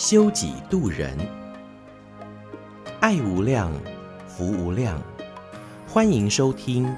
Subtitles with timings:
[0.00, 1.14] 修己度人，
[3.00, 3.70] 爱无量，
[4.26, 4.98] 福无量。
[5.86, 6.86] 欢迎收听《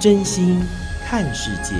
[0.00, 0.58] 真心
[1.06, 1.74] 看世界》。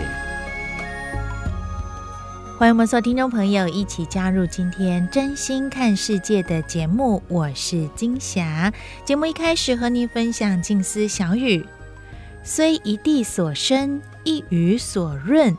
[2.59, 8.71] 欢迎我们所有听众朋友一起加入今天《真心看世界》的节目，我是金霞。
[9.03, 11.65] 节目一开始和您分享静思小语：
[12.45, 15.57] 虽一地所生，一鱼所润，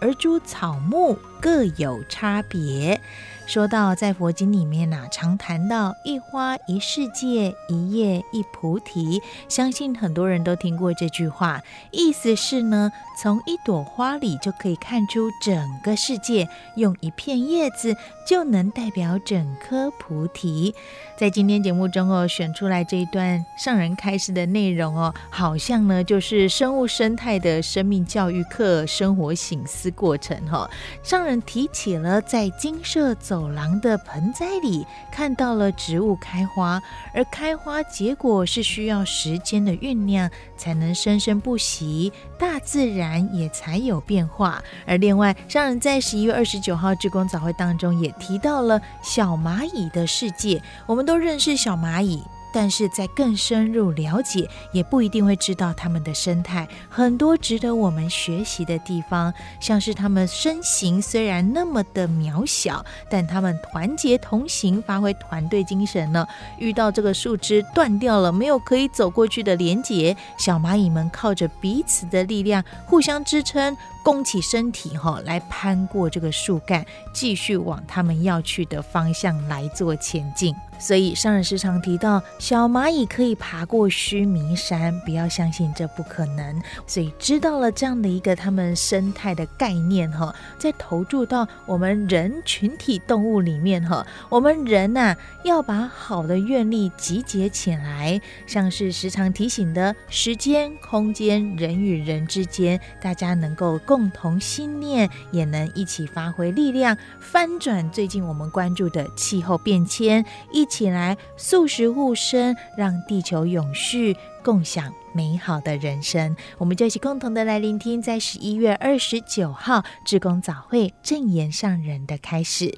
[0.00, 3.00] 而诸草木各有差别。
[3.46, 11.60] 说到在佛经里面呐、常谈到一花一世界，一叶一菩提，相信很多人都听过这句话。
[11.90, 17.94] 意思是呢，从一朵花里就可以看出整个世界，用一片叶子
[18.26, 20.74] 就能代表整颗菩提。
[21.16, 30.70] 在今天节目中哦，选出来这一段上人开示的内容哦，好像呢就是生物生态的生命教育课、生活醒思过程哈、哦。
[31.02, 36.82] 上人提起了在精舍走廊的盆栽里看到了植物开花，
[37.14, 44.60] 而开花结果是需要时间的酝酿才能生生不息，大自然也才有变化。
[44.84, 51.04] 而另外，商人在十一月二十九号志工早会当中也提到了小蚂蚁的世界，我们。
[51.04, 52.22] 都认识小蚂蚁。
[52.54, 66.24] 但是在更深入了解，也不一定会知道它们的生态，很多值得我们学习的地方，像是它们身形虽然那么的渺小，但它们团结同行，发挥团队精神呢。
[66.60, 80.54] 遇到这个树枝断掉了，没有可以走过去的连接，小蚂蚁们靠着彼此的力量，互相支撑，弓起身体哈，来攀过这个树干，继续往他们要去的方向来做前进。
[80.84, 82.22] 所以上人时常提到。
[82.38, 86.62] 小蚂蚁可以爬过须弥山，不要相信这不可能。
[86.86, 110.22] 所以知道了这样的一个他们生态的概念哈，再投注到我们人群体动物里面哈，我们人呐、啊、要把好的愿力集结起来，像是时常提醒的时间、空间、人与人之间，大家能够共同心念，也能一起发挥力量，翻转最近我们关注的气候变迁，
[110.52, 112.56] 一起来素食护生。
[112.76, 116.34] 让地球永续，共享美好的人生。
[116.58, 122.76] 我们就一起共同的来聆听，在十一月二十九号志工早会正言上人的开始。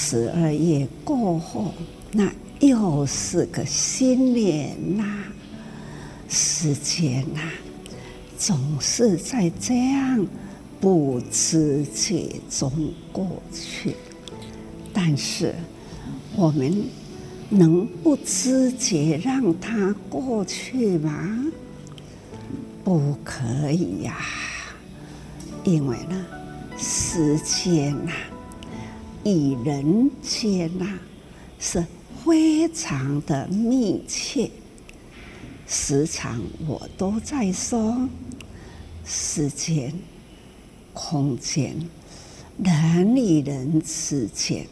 [0.00, 1.74] 十二月过后，
[2.12, 2.32] 那。
[2.60, 5.04] 又是个新年呐、
[6.28, 7.52] 时间呐、啊，
[8.36, 10.26] 总是在这样
[10.80, 12.68] 不知觉中
[13.12, 13.94] 过去。
[14.92, 15.54] 但是，
[16.34, 16.82] 我们
[17.48, 21.46] 能不知觉让它过去吗？
[22.82, 24.16] 不可以呀、
[25.62, 26.26] 因为呢，
[26.76, 28.16] 时间呐、啊，
[29.28, 30.98] 与人接纳，
[31.60, 31.84] 是。
[32.24, 34.50] 非常的密切，
[35.66, 38.06] 时常我都在说，
[39.02, 39.94] 时间、
[40.92, 41.74] 空间、
[42.62, 44.66] 人与人之间，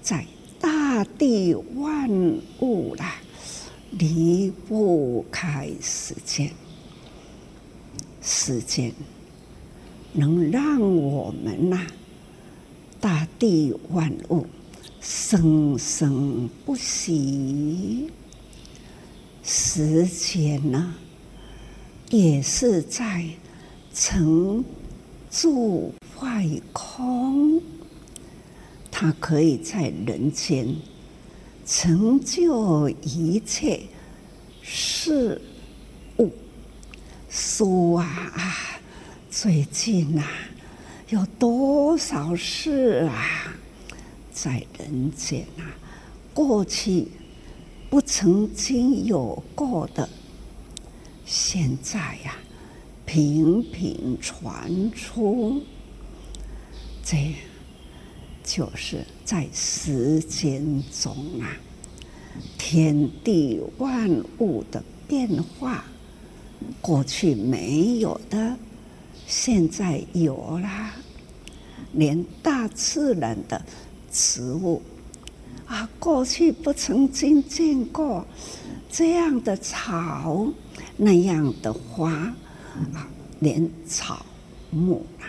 [0.00, 0.24] 在
[0.58, 2.08] 大地万
[2.60, 3.16] 物啦，
[3.90, 6.50] 离不开时间。
[8.22, 8.90] 时间
[10.14, 11.86] 能让我们呐，
[13.04, 14.46] 大地万物。
[14.98, 18.10] 生生不息，
[19.42, 20.94] 时间呢，
[22.08, 23.26] 也是在
[23.92, 24.64] 成
[25.30, 27.60] 住坏空，
[28.90, 30.74] 它可以在人间
[31.66, 33.82] 成就一切
[34.62, 35.38] 事
[36.16, 36.32] 物。
[37.28, 38.80] 书啊啊，
[39.28, 40.26] 最近啊，
[41.14, 43.54] 有多少事啊？
[44.32, 45.70] 在人间啊，
[46.32, 47.06] 过去
[47.88, 50.08] 不曾经有过的，
[51.24, 52.42] 现在呀、啊，
[53.06, 55.62] 频频传出。
[57.04, 57.32] 这
[58.42, 61.46] 就是在时间中啊，
[62.58, 65.84] 天地万物的变化，
[66.80, 68.56] 过去没有的，
[69.28, 70.92] 现在有啦。
[71.94, 73.64] 连大自然的
[74.12, 74.82] 植物
[75.66, 78.26] 啊，过去不曾经见过
[78.90, 80.46] 这样的草，
[80.96, 83.08] 那样的花啊，
[83.40, 84.24] 连草
[84.70, 85.24] 木啊，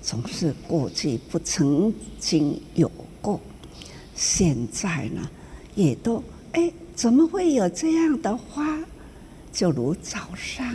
[0.00, 2.90] 总是过去不曾经有
[3.20, 3.40] 过。
[4.14, 5.28] 现在呢，
[5.74, 6.22] 也都
[6.52, 8.78] 哎，怎么会有这样的花？
[9.52, 10.74] 就如早上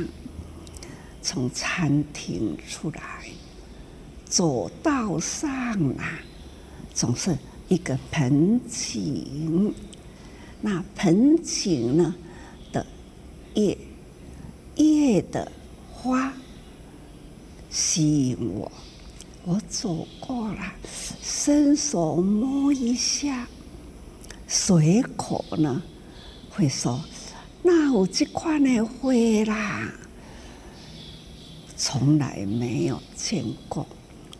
[1.22, 3.02] 从餐厅出来。
[4.30, 5.50] 走道上
[5.98, 6.20] 啊，
[6.94, 7.38] 总是
[7.68, 9.74] 一个盆景。
[10.60, 12.16] 那盆景呢
[12.72, 12.86] 的
[13.54, 13.78] 叶
[14.76, 15.52] 叶的
[15.92, 16.34] 花
[17.70, 18.72] 吸引我，
[19.44, 20.76] 我走过来，
[21.22, 23.48] 伸手摸一下，
[24.48, 25.82] 随口呢
[26.50, 27.00] 会说
[27.64, 29.14] ：“那我这块的花
[29.46, 29.94] 啦，
[31.76, 33.86] 从来没有见过。”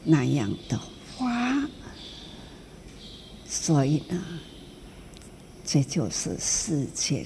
[0.08, 0.80] 那样的。
[1.18, 1.68] 花，
[3.48, 4.24] 所以呢，
[5.66, 7.26] 这就是世间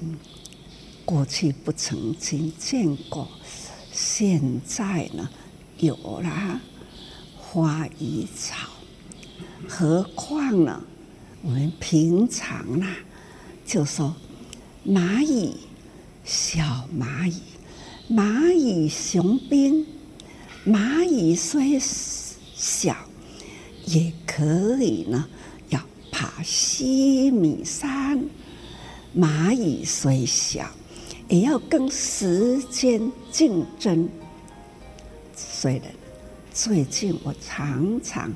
[1.04, 3.28] 过去不曾经见过，
[3.92, 5.30] 现在呢
[5.78, 6.62] 有了
[7.38, 8.70] 花与草，
[9.68, 10.82] 何况呢，
[11.42, 12.88] 我们平常呢
[13.66, 14.16] 就说
[14.88, 15.58] 蚂蚁、
[16.24, 17.42] 小蚂蚁、
[18.10, 19.86] 蚂蚁雄兵，
[20.66, 21.78] 蚂蚁虽
[22.62, 22.96] 小
[23.88, 25.28] 也可以呢，
[25.70, 25.82] 要
[26.12, 28.24] 爬西米山。
[29.18, 30.70] 蚂蚁虽小，
[31.28, 34.08] 也要跟时间竞争。
[35.36, 35.92] 虽然
[36.54, 38.32] 最近我常常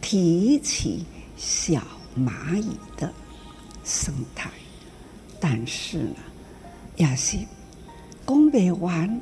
[0.00, 1.04] 提起
[1.36, 1.82] 小
[2.18, 3.12] 蚂蚁的
[3.84, 4.50] 生态，
[5.38, 6.16] 但是呢，
[6.96, 7.36] 也是
[8.26, 9.20] 讲不完，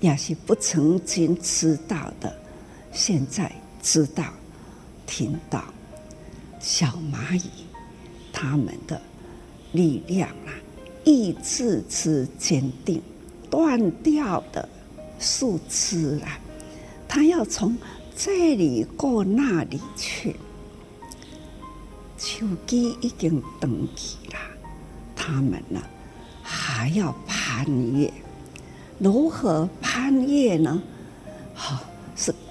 [0.00, 2.38] 也是不曾经知道的。
[2.92, 3.50] 现在。
[3.82, 4.24] 知道，
[5.06, 5.64] 听到
[6.58, 7.50] 小蚂蚁
[8.32, 9.00] 他们的
[9.72, 10.52] 力量啊，
[11.04, 13.02] 意志之坚定，
[13.50, 14.68] 断掉的
[15.18, 16.38] 树枝啊，
[17.08, 17.76] 它要从
[18.16, 20.36] 这里过那里去。
[22.18, 24.38] 手机已经登记了，
[25.16, 25.80] 他们呢
[26.42, 27.64] 还要攀
[27.98, 28.12] 越，
[28.98, 30.82] 如何攀越呢？
[31.54, 31.80] 好。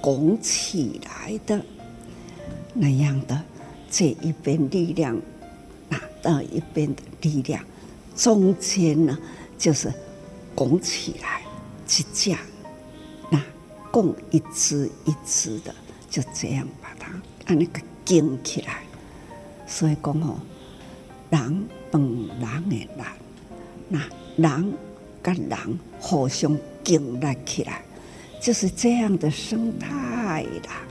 [0.01, 1.63] 拱起来的
[2.73, 3.41] 那样的
[3.89, 5.19] 这一边力量，
[5.89, 7.63] 那到一边的力量，
[8.15, 9.17] 中间呢
[9.57, 9.91] 就是
[10.55, 11.41] 拱起来
[11.85, 12.39] 支架，
[13.29, 13.41] 那
[13.91, 15.73] 拱一支一支的，
[16.09, 17.11] 就这样把它
[17.45, 18.83] 按那个顶起来。
[19.67, 20.39] 所以讲哦，
[21.29, 23.05] 人本人的人，
[23.87, 23.99] 那
[24.37, 24.73] 人
[25.21, 27.83] 跟人互相顶来起来。
[28.39, 30.81] 就是这样的生态啦，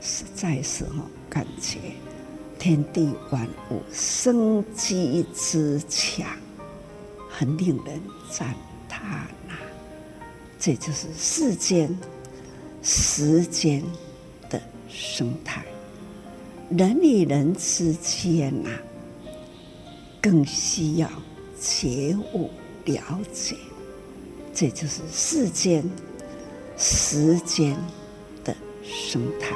[0.00, 1.78] 实在是哈，感觉
[2.58, 6.26] 天地万物生机之强，
[7.28, 8.00] 很令人
[8.30, 8.54] 赞
[8.88, 9.02] 叹
[9.48, 9.54] 呐。
[10.60, 11.94] 这就是世间
[12.82, 13.82] 时间
[14.48, 15.64] 的生态，
[16.70, 18.70] 人与人之间呐，
[20.22, 21.10] 更需要
[21.60, 22.48] 觉悟
[22.84, 23.02] 了
[23.32, 23.56] 解，
[24.54, 25.84] 这就是世间。
[26.80, 27.76] 时间
[28.44, 28.54] 的
[28.84, 29.52] 生态，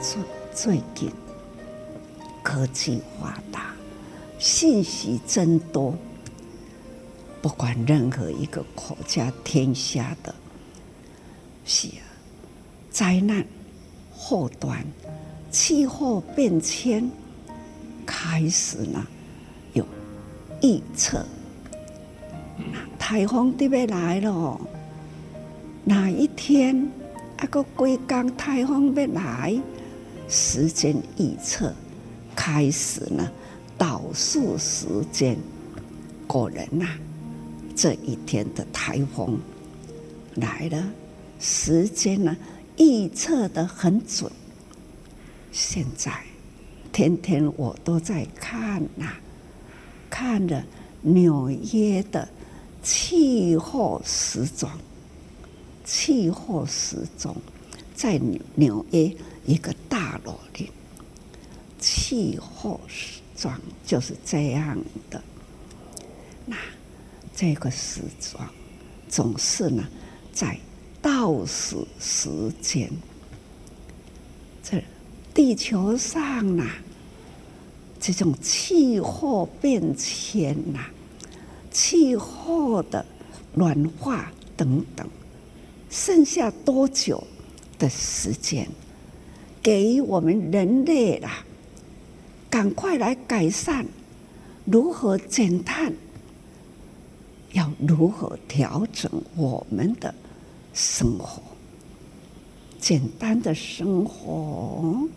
[0.00, 0.20] 最
[0.52, 1.12] 最近
[2.42, 3.72] 科技发达，
[4.40, 5.94] 信息真多。
[7.44, 10.34] 不管任何一个国家，天下的，
[11.66, 12.00] 是啊，
[12.90, 13.44] 灾难
[14.10, 14.82] 祸端，
[15.50, 17.06] 气候变迁
[18.06, 19.06] 开始呢，
[19.74, 19.86] 有
[20.62, 21.22] 预测，
[22.98, 24.58] 台风都要来了，
[25.84, 26.90] 哪一天
[27.36, 29.60] 啊个归港台风要来，
[30.30, 31.70] 时间预测
[32.34, 33.30] 开始呢，
[33.76, 35.36] 倒数时间，
[36.26, 36.88] 果然呐。
[37.76, 39.38] 这一天的台风
[40.36, 40.92] 来了，
[41.40, 42.36] 时间呢
[42.76, 44.30] 预测得很准。
[45.52, 46.12] 现在
[46.92, 49.14] 天天我都在看呐，
[50.08, 50.64] 看着
[51.02, 52.28] 纽约的
[52.82, 54.70] 气候时钟，
[55.84, 57.36] 气候时钟
[57.94, 58.20] 在
[58.54, 59.12] 纽约
[59.44, 60.70] 一个大楼里，
[61.78, 64.78] 气候时装就是这样
[65.10, 65.22] 的。
[66.46, 66.56] 那
[67.36, 68.48] 这个时装
[69.08, 69.84] 总是呢，
[70.32, 70.58] 在
[71.02, 72.28] 倒数时
[72.60, 72.90] 间。
[74.62, 74.82] 这
[75.34, 76.64] 地球上呐，
[78.00, 80.86] 这种气候变迁呐，
[81.70, 83.04] 气候的
[83.52, 85.08] 暖化等等，
[85.90, 87.22] 剩下多久
[87.78, 88.68] 的时间，
[89.62, 91.44] 给我们人类啦？
[92.48, 93.84] 赶快来改善，
[94.64, 95.92] 如何减碳？
[97.54, 100.14] 要如何调整我们的
[100.72, 101.42] 生活？
[102.78, 105.08] 简单的生活，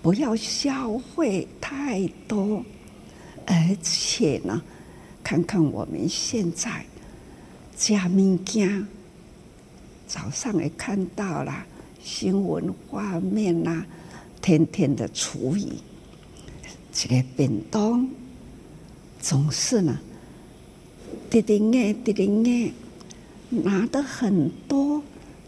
[0.00, 2.64] 不要消费太多，
[3.46, 4.62] 而且呢，
[5.24, 6.86] 看看我们现在
[7.76, 8.86] 加物件，
[10.06, 11.66] 早上也看到了
[12.00, 13.84] 新闻画面呐、
[14.40, 15.66] 天天的厨余，
[16.92, 18.06] 这个便当
[19.18, 19.98] 总是呢，
[21.30, 22.72] 滴滴哎滴滴哎，
[23.50, 25.02] 拿的很多。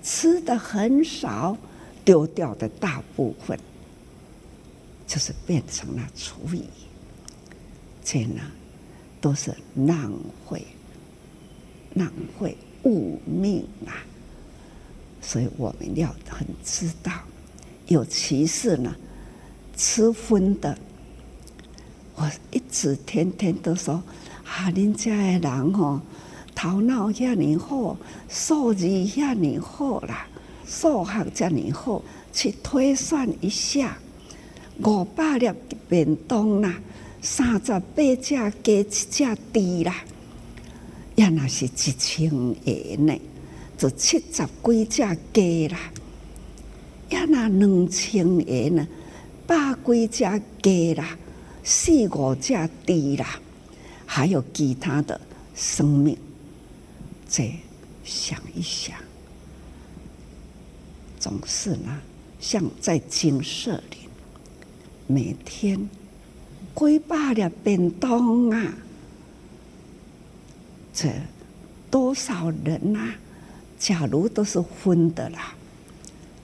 [0.07, 1.57] 吃的很少，
[2.05, 3.59] 丢掉的大部分，
[5.07, 6.61] 就是变成了厨余，
[8.05, 8.43] 这呢
[9.19, 10.13] 都是浪
[10.47, 10.67] 费，
[11.95, 14.05] 浪费物命啊！
[15.23, 17.11] 所以我们要很知道，
[17.87, 18.95] 尤其是呢
[19.75, 20.77] 吃荤的，
[22.15, 24.03] 我一直天天都说
[24.45, 26.01] 啊，恁家的人哦。
[26.55, 27.97] 头脑遐尼好，
[28.29, 30.27] 数字遐尼好啦，
[30.65, 32.01] 数学遮尼好，
[32.33, 33.99] 去推算一下，
[34.85, 35.51] 五百粒
[35.89, 36.79] 便当啦，
[37.21, 39.97] 三十八只鸡一只猪啦，
[41.17, 43.21] 也那是一千个呢，
[43.77, 45.79] 就七十几只鸡啦，
[47.11, 48.87] 也那两千个呢，
[49.45, 51.19] 百几只鸡啦，
[51.65, 52.55] 四五只
[52.87, 53.41] 猪啦，
[54.15, 55.21] 还有其他的
[55.57, 56.17] 生命。
[57.27, 57.53] 再
[58.05, 58.97] 想一想，
[61.19, 62.01] 总是呢，
[62.39, 64.09] 像在金色里，
[65.09, 65.91] 每天
[66.77, 68.73] 几百粒便当啊，
[70.93, 71.11] 这
[71.91, 73.17] 多少人啊？
[73.81, 75.57] 假如都是荤的啦，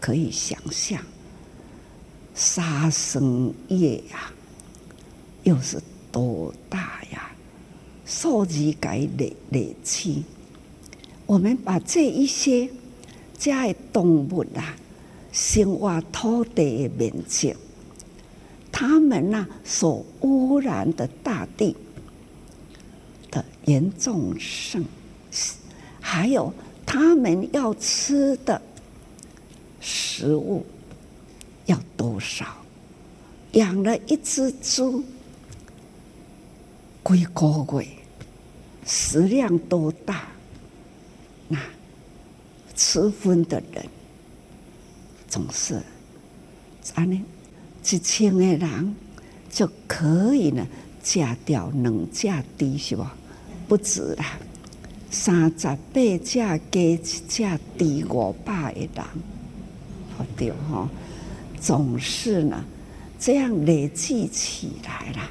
[0.00, 1.00] 可以想象
[2.34, 4.32] 杀生业呀，
[5.44, 7.29] 又是多大呀？
[8.10, 10.24] 数字该累累积。
[11.26, 12.68] 我们把这一些
[13.38, 14.74] 加的动物啊，
[15.30, 17.54] 生活土地的面积，
[18.72, 21.76] 他们呐所污染的大地
[23.30, 24.84] 的严重性，
[26.00, 26.52] 还有
[26.84, 28.60] 他们要吃的
[29.80, 30.66] 食物
[31.66, 32.44] 要多少？
[33.52, 35.04] 养了一只猪，
[37.04, 37.86] 几个月，
[38.90, 40.22] 食量多大？
[41.46, 41.56] 那
[42.74, 43.86] 吃荤的人
[45.28, 45.80] 总是，
[46.96, 47.22] 安尼
[47.88, 48.96] 一千个人
[49.48, 50.66] 就可以呢，
[51.00, 53.14] 嫁掉两嫁低是吧？
[53.68, 54.36] 不止啦，
[55.08, 56.40] 三十八只鸡，
[56.72, 57.44] 一只猪，
[58.12, 59.04] 五百个人，
[60.18, 60.88] 好对哈，
[61.60, 62.64] 总是呢，
[63.20, 65.30] 这样累积起来了。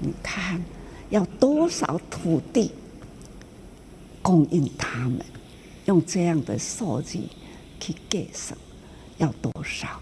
[0.00, 0.64] 你看
[1.10, 2.72] 要多少土地
[4.26, 5.24] 供应他们？
[5.84, 7.20] 用这样的数据
[7.78, 8.58] 去计算
[9.18, 10.00] 要多少，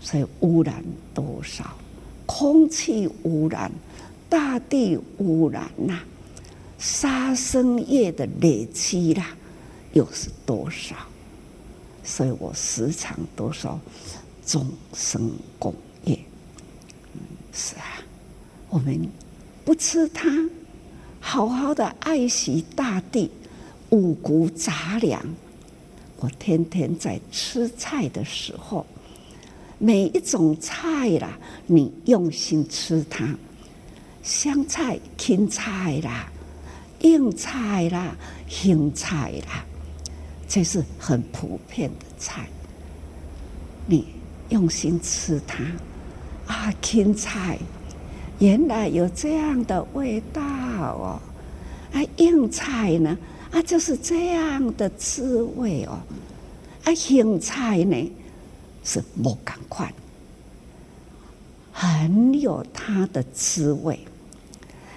[0.00, 1.76] 所以污染多少，
[2.24, 3.70] 空气污染、
[4.30, 6.00] 大地污染呐，
[6.78, 9.36] 杀生业的累积啦，
[9.92, 10.96] 又是多少？
[12.02, 13.78] 所以我时常都说
[14.46, 16.18] 众生共业。
[17.52, 18.00] 是啊，
[18.70, 19.06] 我们
[19.66, 20.30] 不吃它，
[21.24, 23.30] 好好的爱惜大地。
[23.90, 25.22] 五谷杂粮，
[26.16, 28.86] 我天天在吃菜的时候，
[29.76, 33.36] 每一种菜啦，你用心吃它，
[34.22, 36.32] 香菜、芹菜啦、
[37.00, 38.16] 硬菜啦、
[38.48, 39.62] 青菜啦，
[40.48, 42.48] 这是很普遍的菜。
[43.84, 44.06] 你
[44.48, 45.62] 用心吃它，
[46.46, 47.58] 啊，芹菜
[48.42, 51.20] 原来有这样的味道哦，
[51.92, 53.16] 啊，硬菜呢？
[53.52, 56.00] 啊，就是这样的滋味哦。
[56.82, 58.12] 啊，青菜呢
[58.82, 59.94] 是不赶快，
[61.70, 63.96] 很有它的滋味，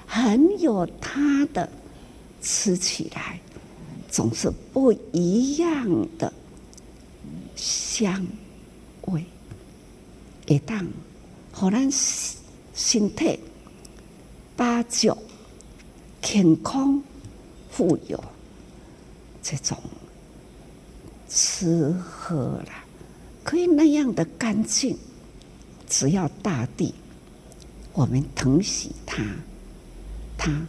[0.07, 1.69] 很有它的
[2.41, 3.39] 吃起来
[4.09, 6.33] 总是不一样的
[7.55, 8.25] 香
[9.03, 9.23] 味，
[10.47, 10.83] 会当
[11.61, 11.91] 让咱
[12.75, 13.39] 身体
[14.57, 15.17] 八九
[16.21, 17.01] 健康
[17.71, 18.21] 富有，
[19.41, 19.77] 这种
[21.29, 22.83] 吃喝啦，
[23.45, 24.97] 可以那样的干净。
[25.87, 26.93] 只要大地，
[27.93, 29.23] 我们疼惜它，
[30.37, 30.67] 它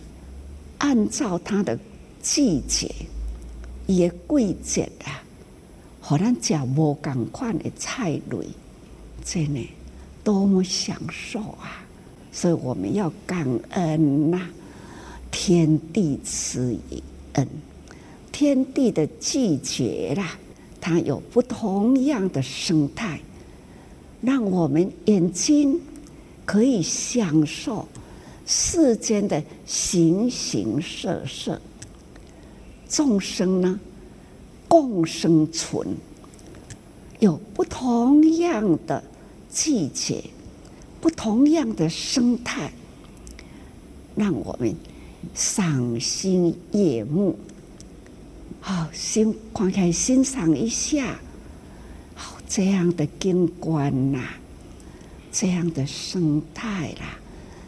[0.79, 1.77] 按照它的
[2.23, 2.95] 季节，
[3.87, 5.25] 也贵节啊，
[6.01, 8.47] 和咱吃无共款的菜类，
[9.25, 9.69] 真的
[10.23, 11.83] 多么享受啊！
[12.37, 14.47] 所以我们要感恩呐、
[15.31, 17.03] 天地赐予
[17.33, 17.49] 恩，
[18.31, 20.37] 天地的季节啦，
[20.79, 23.19] 它有不同样的生态。
[24.21, 25.81] 让我们眼睛
[26.45, 27.89] 可以享受
[28.45, 31.59] 世间的形形色色，
[32.87, 33.81] 众生呢，
[34.69, 35.89] 共生存，
[37.19, 39.03] 有不同样的
[39.49, 40.23] 季节，
[41.07, 42.73] 不同样的生态，
[44.17, 44.75] 让我们
[45.37, 47.39] 赏心悦目。
[48.61, 51.17] 好，先观看欣赏一下。
[52.17, 54.21] 好这样的景观呐，
[55.31, 57.21] 这样的生态啦，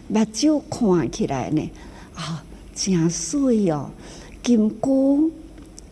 [0.09, 1.71] 目睭看起来呢，
[2.17, 3.89] 啊，真水哦，
[4.43, 5.31] 金菇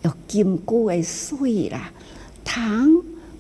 [0.03, 1.93] 有金菇的水啦，
[2.43, 2.91] 糖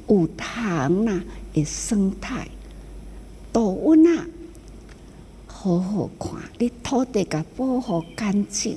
[0.06, 1.20] 有糖呐
[1.52, 2.46] 的生态，
[3.56, 4.26] 多温啊，
[5.46, 8.76] 好好看，你土地给保护干净，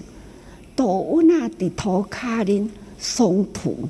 [0.74, 3.90] 多温呐的土卡林松土。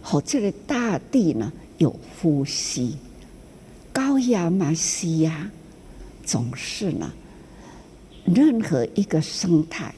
[0.00, 2.94] 好这个大地呢有呼吸，
[3.92, 5.50] 高雅嘛西呀，
[6.24, 7.10] 总是呢，
[8.26, 9.92] 任何一个生态，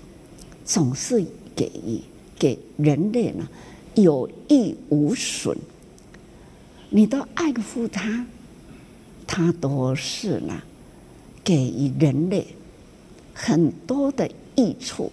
[0.64, 1.22] 总是
[1.54, 2.00] 给予
[2.38, 3.46] 给人类呢
[3.94, 5.54] 有益无损。
[6.88, 8.24] 你都爱护它，
[9.32, 10.60] 它都是呢
[11.44, 12.48] 给予人类
[13.32, 15.12] 很多的益处，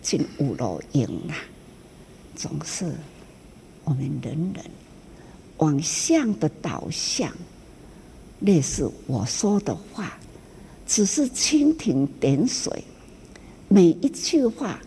[0.00, 1.36] 进五楼营啊，
[2.34, 2.90] 总是。
[3.84, 4.64] 我们人人
[5.58, 7.30] 往向的导向，
[8.40, 10.18] 类似我说的话，
[10.86, 12.82] 只是蜻蜓点水，
[13.68, 14.80] 每一句话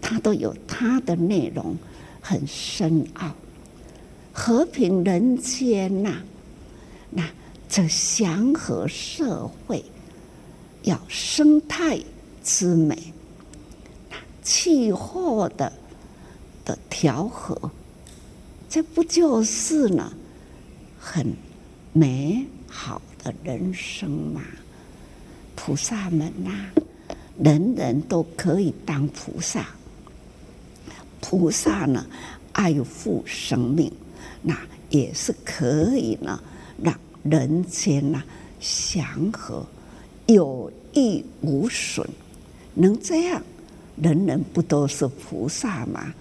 [0.00, 1.76] 它都有它的内容，
[2.22, 3.30] 很深奥。
[4.32, 6.22] 和平人间呐、
[7.70, 9.84] 这祥和社会
[10.82, 12.00] 要生态
[12.42, 12.98] 之美，
[14.42, 15.72] 气候的
[16.64, 17.70] 的调和。
[18.68, 20.12] 这不就是呢，
[20.98, 21.32] 很
[21.92, 24.42] 美好的人生吗？
[25.54, 26.72] 菩萨们呐、啊，
[27.38, 29.64] 人人都可以当菩萨。
[31.20, 32.04] 菩萨呢，
[32.52, 33.92] 爱护生命，
[34.42, 36.42] 那也是可以呢，
[37.22, 38.22] 人间呐
[38.60, 39.66] 祥和，
[40.26, 42.08] 有益无损。
[42.74, 43.42] 能这样，
[43.96, 46.14] 人人不都是菩萨吗？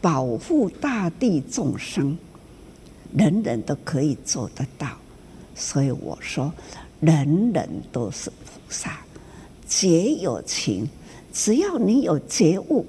[0.00, 2.18] 保护大地众生，
[3.16, 4.88] 人人都可以做得到。
[5.54, 6.52] 所以我说，
[7.00, 9.00] 人人都是菩萨。
[9.68, 10.88] 皆有情，
[11.32, 12.84] 只要你有觉悟，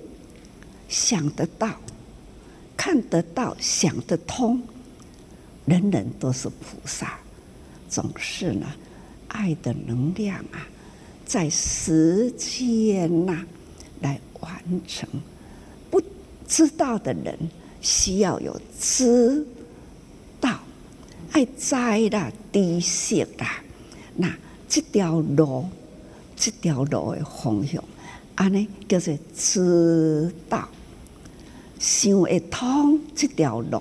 [0.89, 1.69] 想得到、
[2.75, 4.61] 看得到、想得通，
[5.65, 7.19] 人人都是菩萨。
[7.93, 8.65] 总是呢，
[9.27, 10.65] 爱的能量啊，
[11.27, 13.45] 在时间呐、啊，
[14.01, 14.51] 来完
[14.87, 15.07] 成。
[15.91, 16.01] 不
[16.47, 17.37] 知道的人
[17.81, 19.45] 需要有知
[20.41, 20.59] 道，
[21.33, 23.61] 爱栽啦、知识啦，
[24.15, 24.35] 那
[24.67, 25.65] 这条路，
[26.35, 27.83] 这条路的方向，
[28.33, 30.67] 安尼叫做知道。
[31.77, 33.79] 想会通这条路，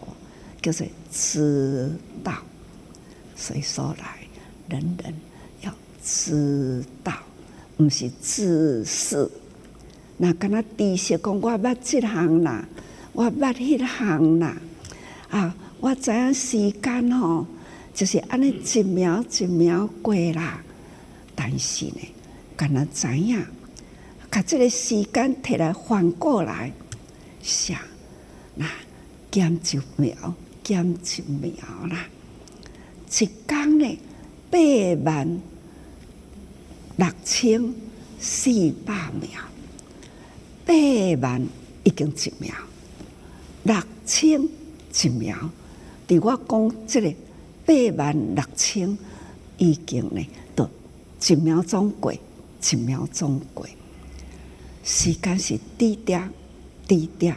[0.61, 1.91] 叫做知
[2.23, 2.35] 道。
[3.43, 4.19] 所以说来，
[4.69, 5.13] 人人
[5.63, 7.13] 要知道，
[7.79, 9.29] 毋是知识。
[10.17, 12.65] 那跟他知识讲，我捌这项啦，
[13.13, 14.57] 我捌迄项啦，
[15.29, 17.45] 啊，我知影时间吼，
[17.93, 20.63] 就是安尼一秒一秒过啦。
[21.35, 22.15] 但是呢，
[22.57, 23.45] 跟他知影，
[24.31, 26.73] 把这个时间摕来反过来
[27.43, 27.77] 想，
[28.55, 28.65] 那
[29.33, 31.53] 减一秒，减一秒
[31.91, 32.07] 啦，
[33.21, 33.99] 一天呢，
[34.51, 34.59] 八
[35.05, 35.41] 万
[36.97, 37.75] 六千
[38.19, 38.51] 四
[38.87, 39.43] 百秒。
[40.65, 40.73] 八
[41.21, 41.47] 万
[41.85, 42.55] 已经一秒，
[43.65, 45.51] 六千一秒。
[46.07, 47.15] 对我讲，这个
[47.67, 48.97] 八万六千
[49.59, 50.69] 已经呢，都
[51.29, 53.67] 一秒钟过，一秒钟过。
[54.85, 56.29] 时间是滴答
[56.89, 57.37] 滴答，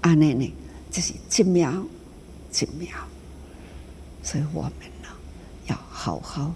[0.00, 0.52] 安尼呢，
[0.90, 1.86] 就是一秒
[2.52, 2.88] 一秒。
[4.22, 4.72] 所以我们，
[5.72, 6.54] 要好好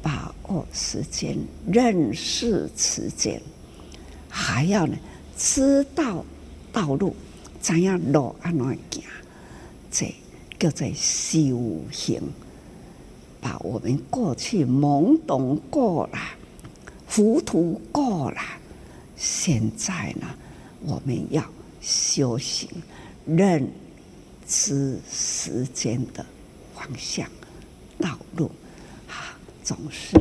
[0.00, 3.42] 把握时间，认识时间，
[4.28, 4.96] 还要呢
[5.36, 6.24] 知道
[6.72, 7.16] 道路，
[7.60, 9.02] 怎样路安怎行，
[9.90, 10.14] 这
[10.60, 12.22] 叫做修行。
[13.40, 16.18] 把我们过去懵懂过了，
[17.08, 18.40] 糊涂过了，
[19.16, 20.26] 现在呢，
[20.84, 21.44] 我们要
[21.80, 22.68] 修行，
[23.26, 23.68] 认
[24.46, 26.24] 知时间的。
[26.76, 27.26] 方向、
[27.98, 28.50] 道路，
[29.08, 30.16] 啊，总是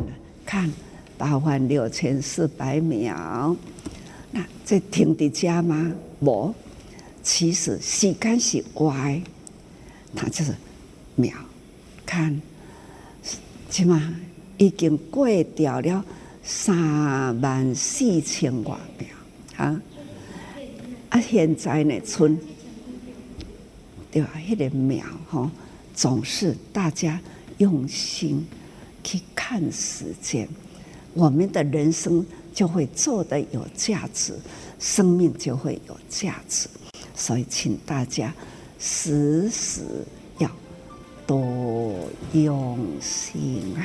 [0.45, 0.71] 看
[1.17, 3.55] 八万六千四百秒。
[4.31, 5.93] 那这停的家吗？
[6.19, 6.53] 不，
[7.21, 9.21] 其实时间是歪，
[10.15, 10.53] 它就是
[11.15, 11.33] 秒。
[12.05, 12.41] 看，
[13.69, 14.13] 起码
[14.57, 16.03] 已经过掉了
[16.43, 19.07] 三万四千多秒
[19.57, 19.81] 啊！
[21.09, 22.39] 啊，现在呢，村
[24.11, 24.29] 对吧？
[24.47, 25.51] 那个秒哈。
[25.93, 27.17] 总是大家
[27.57, 28.45] 用心
[29.03, 30.47] 去看时间，
[31.13, 34.33] 我们的人生就会做得有价值，
[34.79, 36.67] 生命就会有价值。
[37.15, 38.33] 所以，请大家
[38.77, 39.81] 时时
[40.37, 40.51] 要
[41.25, 41.95] 多
[42.33, 43.83] 用心啊！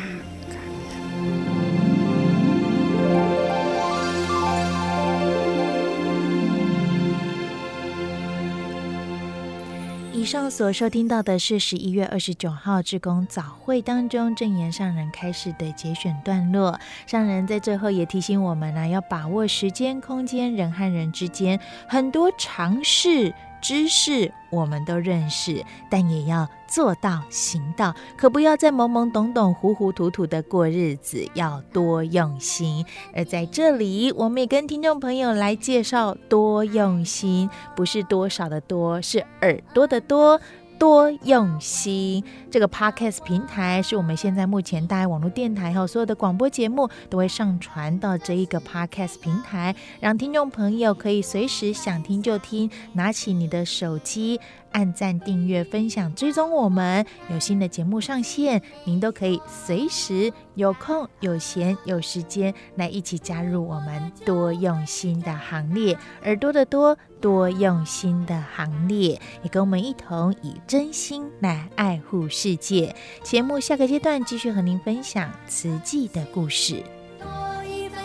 [10.20, 16.78] 以上所收听到的是十一月二十九号志工早会当中正言上人开始的节选段落。
[17.06, 23.33] 上人在最后也提醒我们呢、要把握时间、空间、人和人之间很多尝试。
[23.61, 32.85] 知识我们都认识，但也要做到行道，可不要再懵懵懂懂、糊糊涂涂的过日子，要多用心。
[33.14, 40.40] 而在这里，我们也跟听众朋友来介绍多用心，不是多少的多，是耳朵的多。
[40.81, 54.40] 多用心，这个 Podcast 平台是我们现在目前大爱网络电台和所有的广播节目都会上传到这一个 Podcast 平台，让听众朋友可以随时想听就听，拿起你的手机。
[54.72, 65.98] 按赞、订阅、分享、追踪我们，有新的节目上线，您都可以随时有空、有闲、有时间来一起加入我们多用心的行列。
[66.24, 72.94] 耳朵的多，多用心的行列，也跟我们一同以真心来爱护世界。
[73.22, 76.83] 节目下个阶段继续和您分享慈济的故事。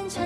[0.07, 0.19] 慈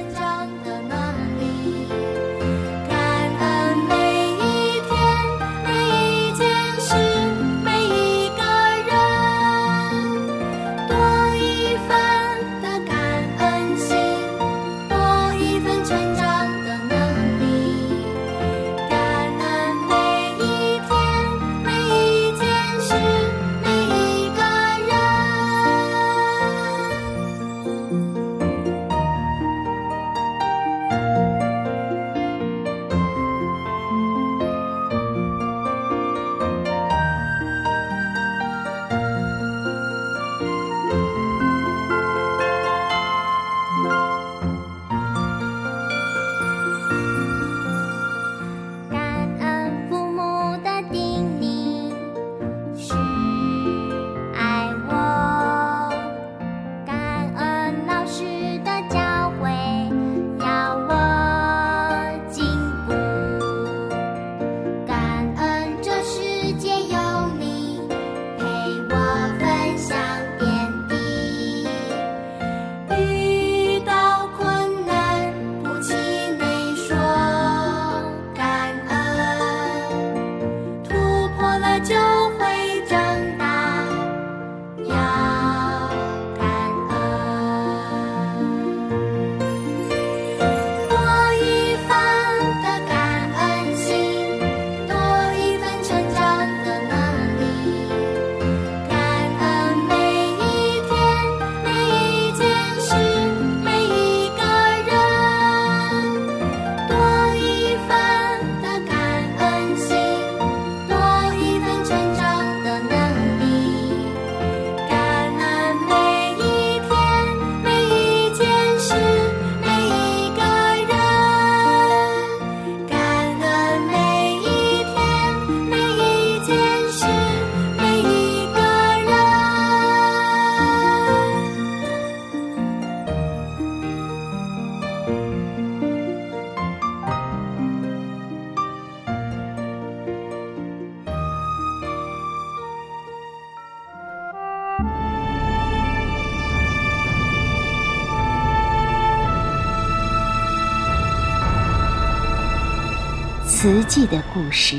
[154.00, 154.78] 记的故事，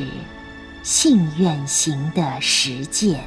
[0.83, 3.21] 信愿行的实践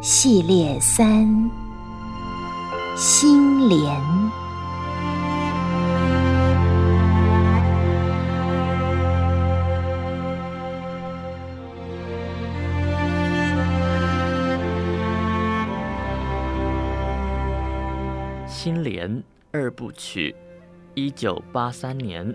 [0.00, 1.50] 系列三：
[2.96, 3.78] 心莲。
[18.48, 19.22] 心莲
[19.52, 20.34] 二部曲，
[20.94, 22.34] 一九八三年，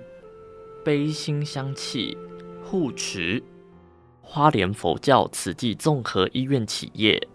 [0.83, 2.17] 悲心相契，
[2.63, 3.41] 护持
[4.21, 7.27] 花莲佛教慈济综合医院起业，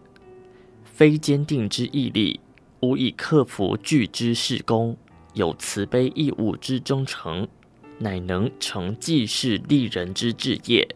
[0.85, 2.41] 非坚定之毅力，
[2.81, 4.97] 无以克服惧之事功，
[5.35, 7.47] 有慈悲义务之忠诚，
[7.99, 10.89] 乃能成济世利人之志业。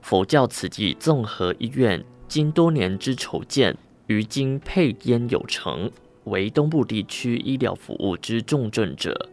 [0.00, 5.90] 佛教慈济综合医院经多年之筹建，于今配焉有成。
[6.24, 9.30] 为东部地区医疗服务之重镇者，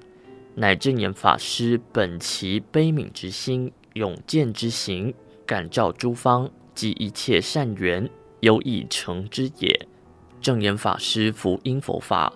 [0.57, 5.13] 乃正言法师本其悲悯之心、勇健之行，
[5.45, 9.87] 感召诸方及一切善缘，有以成之也。
[10.39, 12.31] 正言法师福音佛法，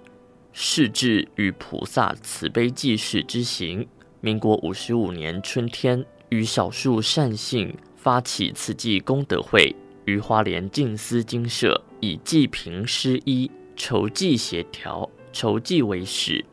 [0.51, 3.87] 誓志与菩萨慈悲济世之行。
[4.19, 13.49] 民国五十五年春天，与少数善信发起慈济功德会，于花莲静思精舍以济贫施衣。
[13.77, 16.43] 筹济协调，筹济为始。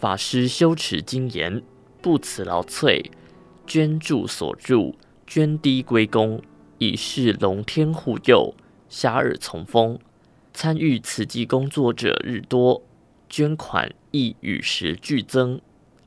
[0.00, 1.62] 法师修持精严，
[2.00, 3.04] 不辞劳瘁，
[3.66, 6.40] 捐助所助，捐滴归功，
[6.78, 8.54] 以示龙天护佑，
[8.90, 9.98] 遐迩从风。
[10.54, 12.82] 参与慈济工作者日多，
[13.28, 15.60] 捐款亦与时俱增。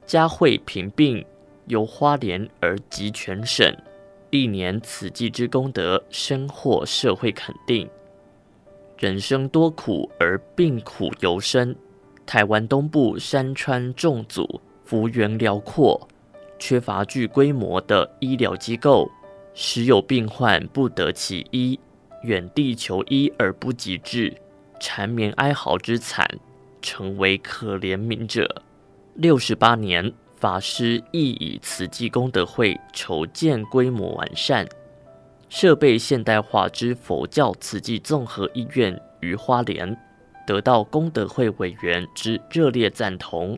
[0.08, 1.24] 家惠贫病，
[1.68, 3.72] 由花莲而及全省，
[4.32, 7.88] 历年慈济之功德，深获社会肯定。
[8.98, 11.76] 人生多苦而病苦尤深，
[12.26, 16.08] 台湾东部山川重阻，幅员辽阔，
[16.58, 19.10] 缺乏具规模的医疗机构，
[19.54, 21.80] 时有病患不得其医，
[22.24, 24.34] 远地求医而不及治，
[24.80, 26.28] 缠绵哀嚎之惨，
[26.82, 28.64] 成为可怜悯者。
[29.16, 34.68] 六十八年，法师亦以慈济功德会筹建规模完善。
[35.50, 39.96] 设备现代化之佛教慈济综合医院于花莲，
[40.46, 43.58] 得到功德会委员之热烈赞同。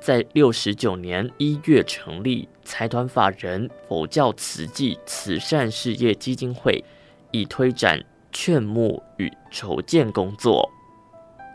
[0.00, 6.82] 在六十九年一月成立财团法人佛教慈济慈善事业基金会，
[7.30, 10.70] 以推展劝募与筹建工作。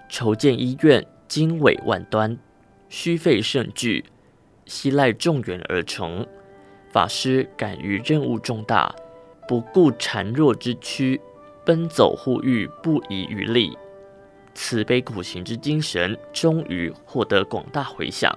[0.10, 2.38] 筹建医院经纬万端，
[2.88, 4.06] 需费甚巨，
[4.68, 6.26] 携赖众缘而成。
[6.92, 8.94] 法师敢于任务重大。
[9.48, 11.22] 不顾孱弱之躯，
[11.64, 13.78] 奔走呼吁，不遗余力，
[14.56, 18.36] 慈悲苦行之精神终于获得广大回响。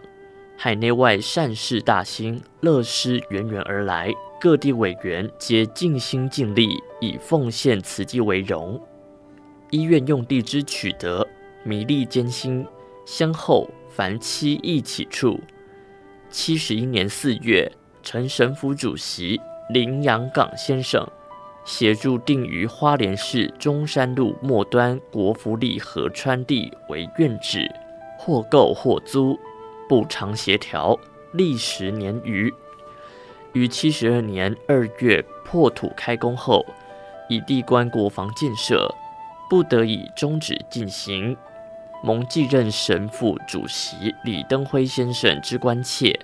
[0.57, 8.78] 海内外善事大兴，乐施源源而来，各地委员皆尽心尽力，以奉献慈济为荣。
[9.70, 11.26] 医院用地之取得，
[11.64, 12.66] 弥历艰辛，
[13.07, 15.40] 先后凡七易起处。
[16.28, 17.70] 七十一年四月，
[18.02, 19.40] 陈神甫主席。
[19.70, 21.07] 林阳港先生
[21.68, 27.70] 协助定于花莲市中山路末端国福里河川地为院址，
[28.18, 29.38] 或购或租，
[29.87, 30.98] 补偿协调，
[31.35, 32.50] 历时年余。
[33.52, 36.64] 于七十二年二月破土开工后，
[37.28, 38.90] 已地关国防建设，
[39.50, 41.37] 不得已终止进行。
[42.02, 46.18] 蒙继任神父主席李登辉先生之关切，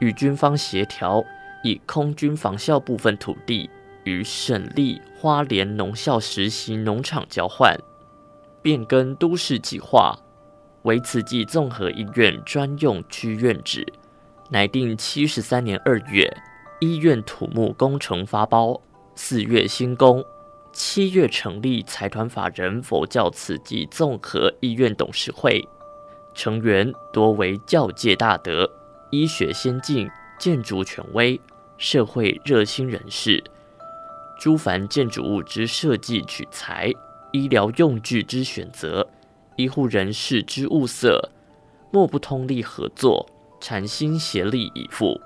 [0.00, 1.24] 与军方协调。
[1.64, 3.70] 以空军防校部分土地
[4.04, 7.76] 与省立花莲农校实习农场交换，
[8.60, 10.18] 变更都市计划，
[10.82, 13.86] 为慈济综合医院专用区院址。
[14.50, 16.30] 乃定七十三年二月，
[16.80, 18.80] 医院土木工程发包，
[19.14, 20.24] 四月兴工，
[20.72, 25.66] 七月成立财团法人佛教慈济综合医院董事会，
[26.34, 28.70] 成员多为教界大德、
[29.10, 31.40] 医学先进、建筑权威。
[31.78, 33.42] 社会热心人士，
[34.42, 36.92] 诸凡建筑物之设计取材、
[37.30, 39.08] 医疗用具之选择、
[39.54, 41.30] 医护人士之物色，
[41.92, 43.24] 莫不通力合作，
[43.60, 45.20] 禅心协力以赴。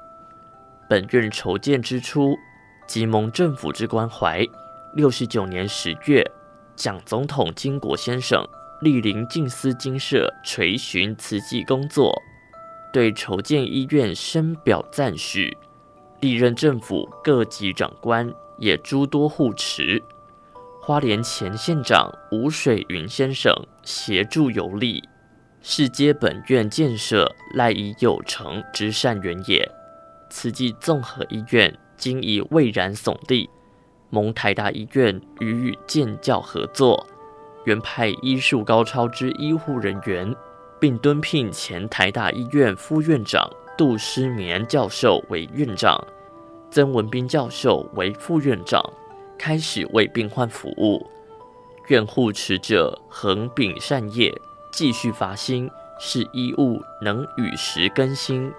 [0.87, 2.37] 本院筹建之初，
[2.87, 4.44] 即蒙政府之关怀。
[4.94, 6.22] 六十九年十月，
[6.76, 8.46] 蒋总统金国先生
[8.83, 12.14] 莅临静思精舍垂询慈济工作，
[12.92, 15.57] 对筹建医院深表赞许。
[16.20, 20.03] 历任政府各级长官也诸多护持，
[20.81, 25.03] 花莲前县长吴水云先生协助游历，
[25.62, 29.69] 是皆本院建设赖以有成之善缘也。
[30.31, 33.49] 慈济综合医院今已蔚然耸立，
[34.11, 37.07] 蒙台大医院予以建教合作，
[37.64, 40.35] 原派医术高超之医护人员，
[40.81, 46.03] 并敦聘前台大医院副院长杜诗绵教授为院长，
[46.77, 48.85] 曾文彬教授为副院长，
[49.39, 51.07] 开始为病患服务。
[51.89, 54.31] 愿护持者恒秉善业，
[54.71, 58.53] 继续发心，使医务能与时更新，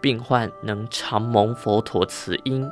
[0.00, 2.68] 病患能常蒙佛陀慈音，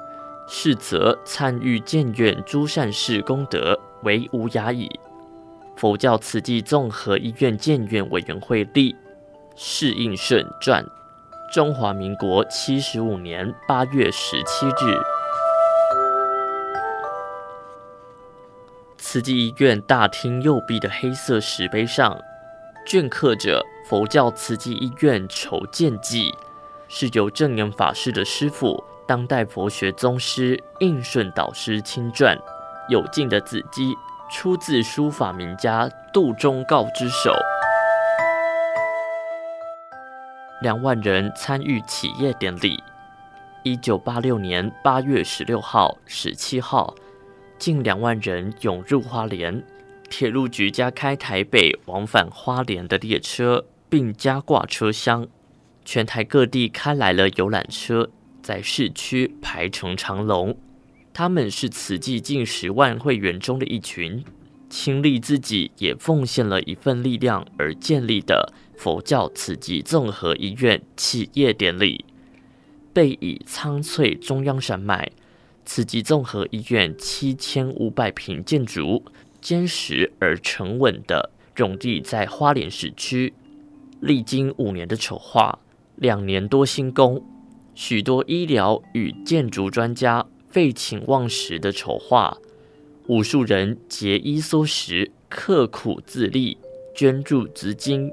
[0.49, 4.91] 是则参与建院诸善事功德为无涯矣。
[5.77, 8.97] 佛教慈济综合医院建院委员会立
[9.55, 10.85] 释应顺传，
[11.51, 15.01] 中华民国七十五年八月十七日。
[18.99, 22.21] 慈济医院大厅右壁的黑色石碑上，
[22.87, 26.35] 镌刻着“佛教慈济医院筹建记”，
[26.87, 32.37] 是由证严法师的师父、当代佛学宗师应顺导师亲撰，
[32.91, 33.95] 有劲的字迹
[34.31, 37.35] 出自书法名家杜忠告之手。
[40.61, 42.83] 两万人参与企业典礼。
[43.63, 46.95] 一九八六年八月十六号、十七号。
[47.59, 49.65] 近两万人涌入花莲，
[50.09, 55.27] 铁路局加开台北往返花莲的列车，并加挂车厢。
[55.85, 58.11] 全台各地开来了游览车，
[58.43, 60.57] 在市区排成长龙。
[61.13, 64.25] 他们是慈济近十万会员中的一群，
[64.71, 72.05] 倾力自己也奉献了一份力量而建立的佛教慈济综合医院企业典礼，
[72.93, 75.11] 背倚苍翠中央山脉。
[75.65, 79.05] 慈济综合医院七千五百坪建筑，
[79.41, 83.35] 坚实而沉稳地卧立在花莲市区。
[84.01, 85.59] 历经五年的筹划，
[85.97, 87.21] 两年多新工，
[87.75, 92.39] 许多医疗与建筑专家废寝忘食的筹划，
[93.09, 96.57] 无数人节衣缩食，刻苦自立，
[96.95, 98.11] 捐助资金。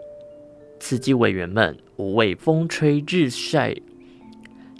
[0.79, 3.75] 慈济委员们无畏风吹日晒。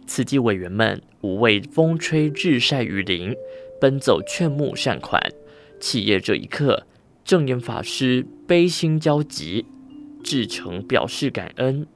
[0.06, 3.36] 慈济委员们无畏风吹日晒雨淋，
[3.82, 5.22] 奔走劝募善款。
[5.80, 6.86] 企业这一刻，
[7.24, 9.66] 证严法师悲心交集，
[10.24, 11.88] 至诚表示感恩。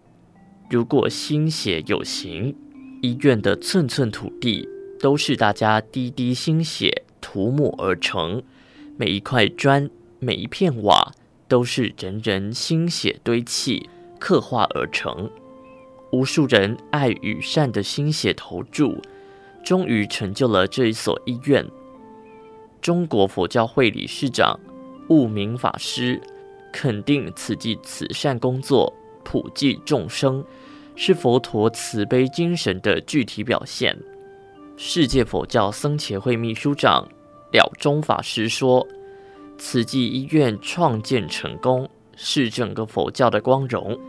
[0.70, 2.56] 如果心血有形，
[3.02, 4.68] 医院的寸寸土地
[5.00, 8.42] 都是大家滴滴心血涂抹而成，
[8.98, 11.12] 每一块砖、每一片瓦，
[11.50, 15.30] 都是人人心血堆砌刻画而成。
[16.12, 18.98] 无数人爱与善的心血投注，
[19.64, 21.66] 终于成就了这一所医院。
[22.82, 24.58] 中国佛教会理事长
[25.10, 26.22] 悟明法师
[26.72, 28.92] 肯定慈济慈善工作
[29.24, 30.44] 普济众生，
[30.96, 33.98] 是佛陀慈悲精神的具体表现。
[34.78, 37.06] 世界佛教僧协会秘书长
[37.52, 38.88] 了中法师说
[39.60, 44.00] ：“慈济医院创建成功，是整个佛教的光荣。”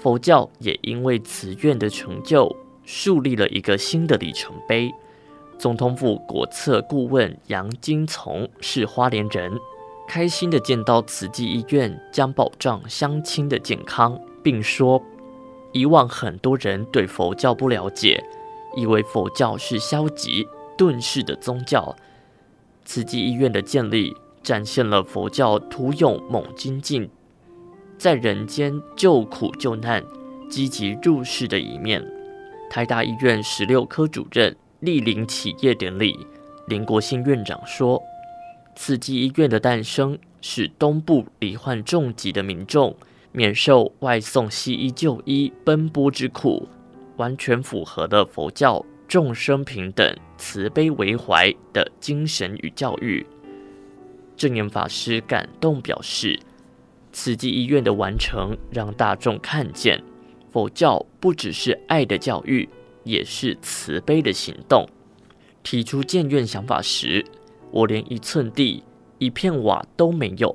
[0.00, 2.54] 佛教也因为慈院的成就，
[2.84, 4.92] 树立了一个新的里程碑。
[5.58, 9.52] 总统府国策顾问杨金从是花莲人，
[10.06, 15.02] 开心地见到慈济医院将保障乡亲的健康，并说：
[15.72, 18.22] 以往很多人对佛教不了解，
[18.76, 21.96] 以为佛教是消极遁世的宗教。
[22.84, 24.14] 慈济医院的建立，
[24.46, 27.10] 展现了佛教徒勇猛精进。
[27.98, 30.04] 在人间救苦救难、
[30.48, 32.00] 积极入世的一面。
[32.70, 36.24] 台大医院十六科主任莅临企业典礼，
[36.68, 38.00] 林国信院长说
[38.76, 42.94] ：“慈济医院的诞生，使东部罹患重疾的民众
[43.32, 46.68] 免受外送西医就医奔波之苦，
[47.16, 53.26] 完全符合了佛教众生平等、慈悲为怀的精神与教育。”
[54.36, 56.38] 证严法师感动表示。
[57.12, 60.02] 慈济医院的完成，让大众看见
[60.52, 62.68] 佛教不只是爱的教育，
[63.04, 64.86] 也是慈悲的行动。
[65.62, 67.24] 提出建院想法时，
[67.70, 68.84] 我连一寸地、
[69.16, 70.54] 一片瓦都没有，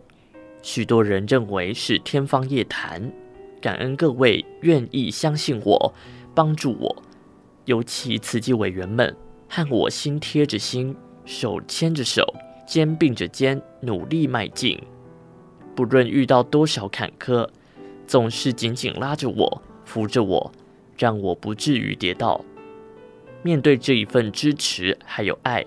[0.62, 3.12] 许多人认为是天方夜谭。
[3.60, 5.92] 感恩各位愿意相信我，
[6.36, 7.04] 帮助我。
[7.66, 9.16] 尤其慈济委员们
[9.50, 12.24] 和我心贴着心，手牵着手，
[12.66, 14.80] 肩并着肩努力迈进。
[15.76, 17.48] 不论遇到多少坎坷，
[18.06, 20.52] 总是紧紧拉着我，扶着我，
[20.98, 22.44] 让我不至于跌倒。
[23.44, 25.66] 面对这一份支持还有爱，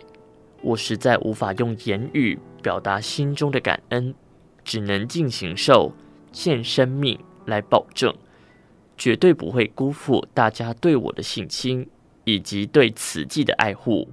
[0.63, 4.15] 我实在无法用言语表达心中的感恩，
[4.63, 5.93] 只能尽行受，
[6.33, 8.15] 献生命来保证，
[8.97, 11.89] 绝对不会辜负大家对我的信心
[12.25, 14.09] 以及对慈济的爱护。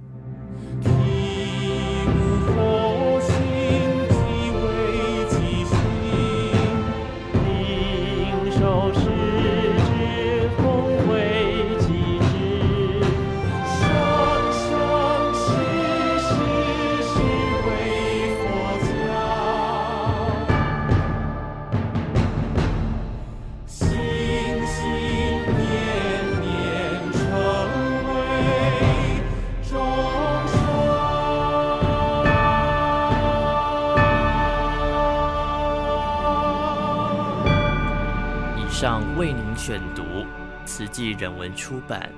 [38.82, 40.02] 上为您选读
[40.66, 42.12] 《词记人文出版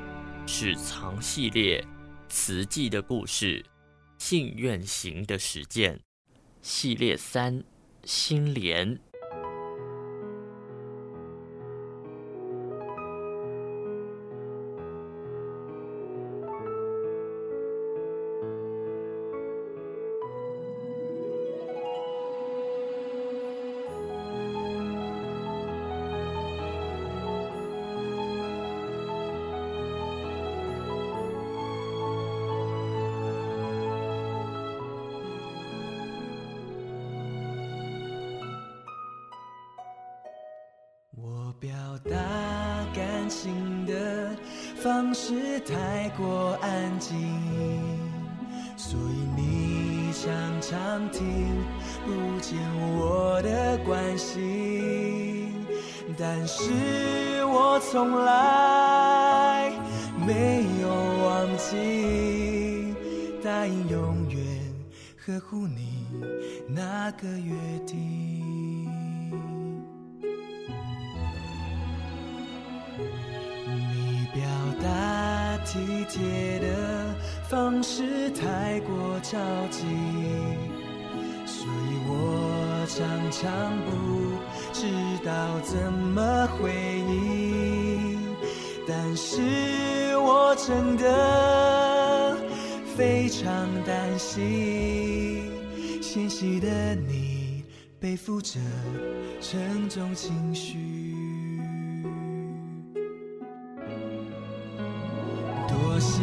[0.46, 1.78] 史藏系列》
[2.30, 3.62] 《词记的故事》
[4.16, 5.94] 《信愿行的实践》
[6.62, 7.60] 系列三
[8.06, 8.96] 《心莲》。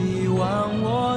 [0.01, 1.10] 遗忘我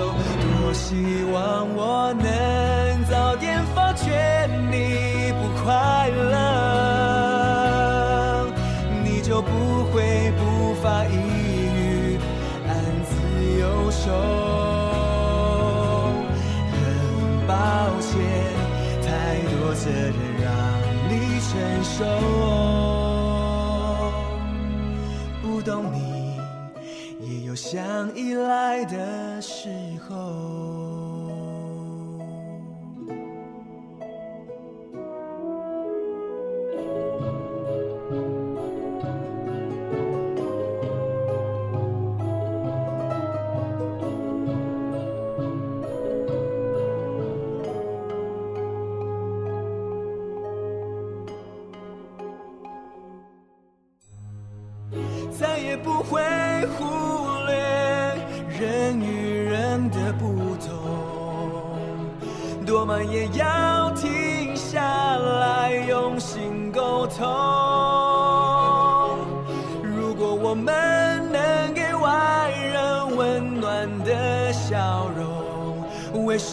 [0.00, 0.94] 多希
[1.32, 6.32] 望我能早点发觉你不快乐
[9.04, 12.18] 你就不会不发一语
[12.66, 12.74] 暗
[13.04, 13.12] 自
[13.60, 14.10] 忧愁
[16.72, 16.80] 很
[17.46, 17.52] 抱
[18.00, 18.10] 歉
[19.02, 19.10] 太
[19.50, 20.48] 多责任让
[21.10, 21.52] 你承
[21.84, 22.31] 受。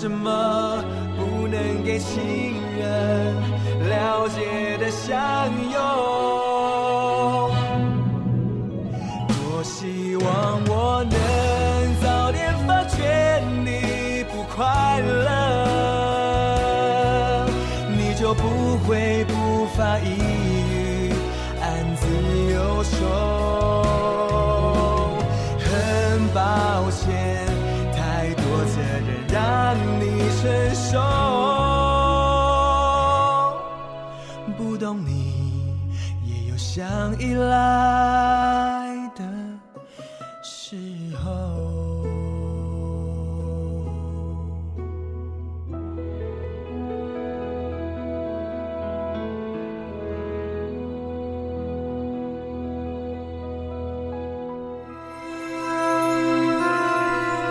[0.02, 0.82] 什么
[1.18, 3.36] 不能给亲人
[3.90, 5.99] 了解的相拥？
[37.20, 39.24] 依赖的
[40.42, 40.78] 时
[41.22, 42.06] 候，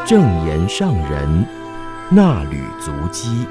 [0.07, 1.47] 正言上人，
[2.09, 3.47] 那履足鸡。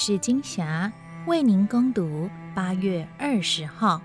[0.00, 0.92] 是金霞，
[1.26, 4.00] 为您攻读八月二十号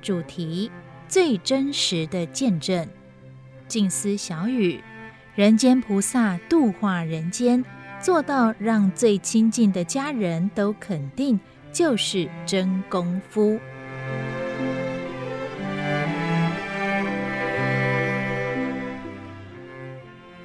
[0.00, 0.70] 主题：
[1.08, 2.88] 最真实的见证。
[3.68, 4.82] 静思小雨：
[5.34, 7.62] 人间菩萨度化人间，
[8.00, 11.38] 做到让最亲近的家人都肯定，
[11.70, 13.60] 就是真功夫。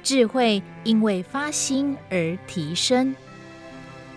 [0.02, 3.16] 智慧因为发心而提升。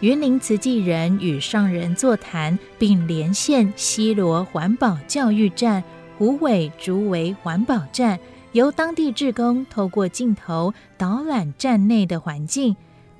[0.05, 5.83] 云林慈济人与上人座谈，并连线西罗环保教育站、
[6.15, 8.19] 虎尾竹围环保站。
[8.51, 12.75] 由当地志工透过镜头导览站内的环境，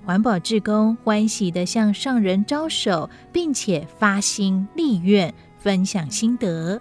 [0.05, 6.79] 环保志工欢喜地向上人招手，并且发心立愿分享心得。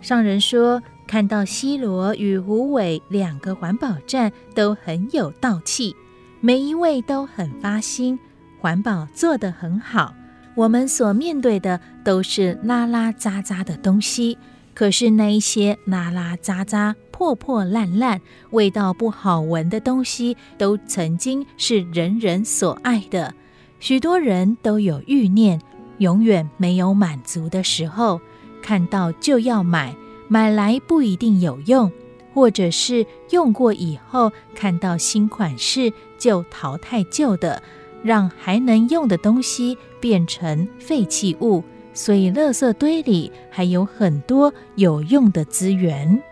[0.00, 5.94] 上人说，看到西罗与虎尾两个环保站都很有道气，
[6.40, 8.18] 每一位都很发心，
[8.60, 10.14] 环保做得很好。
[10.54, 14.36] 我们所面对的都是拉拉杂杂的东西。
[14.72, 23.34] 可是那一些拉拉杂杂、破破烂烂、味道不好闻的东西，都曾经是人人所爱的。
[23.78, 25.60] 许多人都有欲念，
[25.98, 28.20] 永远没有满足的时候，
[28.62, 29.94] 看到就要买，
[30.28, 31.90] 买来不一定有用，
[32.32, 37.62] 或者是用过以后看到新款式就淘汰旧的，
[38.02, 41.62] 让还能用的东西变成废弃物。
[41.92, 46.22] 所以，垃圾堆里还有很多有用的资源。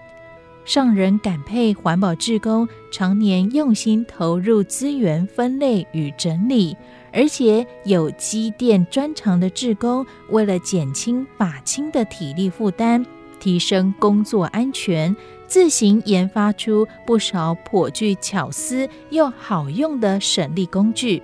[0.64, 6.76] 上人感佩环保志工常年用心投入资源分类与整理，
[7.10, 13.04] 而且有机电专长的志工，为了减轻法亲的体力负担，
[13.40, 15.16] 提升工作安全，
[15.46, 21.22] 自行研发出不少颇具巧思又好用的省力工具。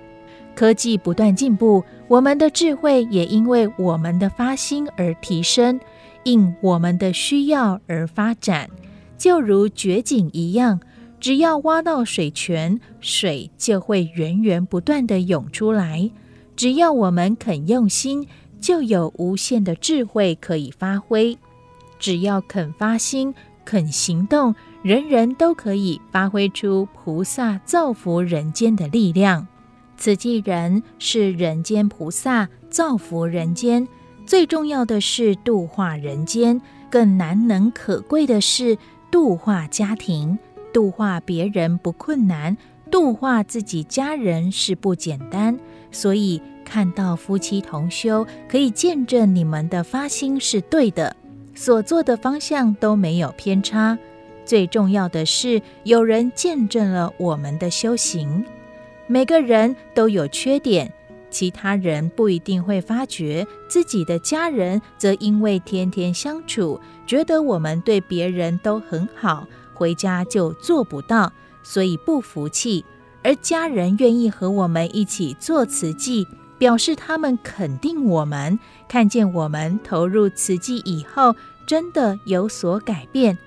[0.55, 5.79] 科技不断进步，我们的智慧也因为我们的发心而提升，
[6.23, 8.69] 应我们的需要而发展。
[9.17, 10.79] 就如掘井一样，
[11.19, 16.09] 只要挖到水泉，水就会源源不断地涌出来。
[16.55, 18.27] 只要我们肯用心，
[18.59, 21.37] 就有无限的智慧可以发挥。
[21.99, 23.33] 只要肯发心、
[23.63, 24.53] 肯行动，
[24.83, 29.47] 人人都可以发挥出菩萨造福人间的力量。
[29.97, 33.87] 慈济人是人间菩萨，造福人间。
[34.25, 38.77] 最重要的是度化人间，更难能可贵的是
[39.11, 40.37] 度化家庭。
[40.73, 42.57] 度化别人不困难，
[42.91, 45.57] 度化自己家人是不简单。
[45.91, 51.15] 所以看到夫妻同修，可以见证你们的发心是对的，
[51.53, 53.97] 所做的方向都没有偏差。
[54.43, 58.43] 最重要的是，有人见证了我们的修行。
[59.07, 60.91] 每个人都有缺点，
[61.29, 71.31] 其他人不一定会发觉，自己的家人则因为天天相处，觉得我们对别人都很好，回家就做不到，
[71.61, 72.83] 所以不服气。
[73.23, 76.27] 而家人愿意和我们一起做慈济，
[76.57, 81.35] 表示他们肯定我们，看见我们投入慈济以后，
[81.67, 83.37] 真的有所改变。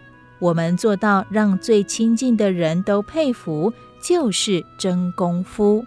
[0.41, 3.73] 我们做到让最亲近的人都佩服。
[4.01, 5.84] 就是真功夫，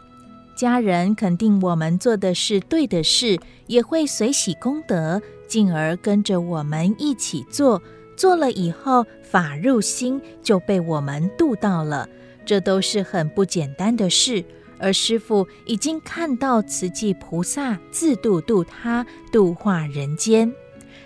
[0.56, 7.82] 家人肯定我们做的是对的事，也会随喜功德，进而跟着我们一起做。
[8.18, 12.08] 做了以后，法入心，就被我们度到了。
[12.46, 14.44] 这都是很不简单的事，
[14.78, 20.54] 而师父已经看到慈济菩萨自度度他，度化人间。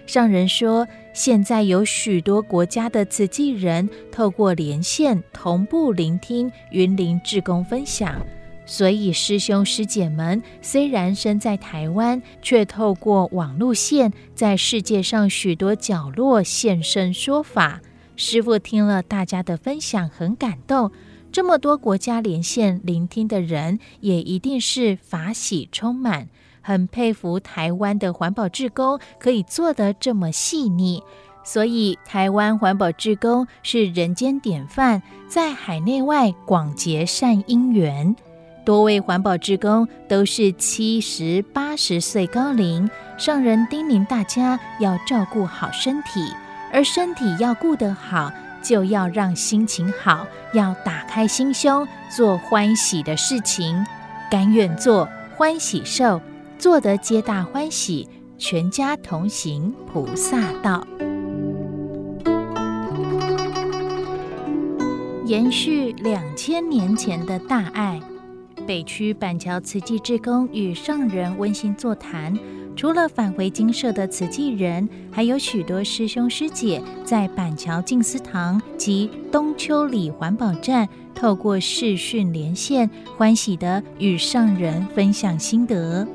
[0.05, 0.85] 上人说，
[1.15, 8.21] 现在有许多国家的慈济人透过连线同步聆听云林志工分享，
[8.65, 17.79] 所以师兄师姐们虽然身在台湾，却透过网路线在世界上许多角落现身说法。
[18.17, 20.91] 师父听了大家的分享，很感动。
[21.31, 26.27] 这么多国家连线聆听的人，也一定是法喜充满。
[26.65, 31.03] 很佩服台湾的环保志工可以做得这么细腻，
[31.43, 38.15] 所以台湾环保志工是人间典范，在海内外广结善因缘。
[38.65, 46.33] 多位环保志工都是七十八十岁高龄，上人叮咛大家要照顾好身体，
[46.73, 48.31] 而身体要顾得好，
[48.63, 53.85] 就要让心情好，要打开心胸，做欢喜的事情，
[54.31, 55.07] 甘愿做，
[55.37, 56.19] 欢喜受。
[56.57, 60.85] 做得皆大欢喜，全家同行菩萨道。
[65.25, 67.99] 延续两千年前的大爱，
[68.65, 72.37] 北区板桥慈济志工与上人温馨座谈。
[72.75, 86.05] 除了返回精舍的慈济人，还有许多师兄师姐在板桥静思堂及东丘里环保站，透过视讯连线，欢喜地与上人分享心得。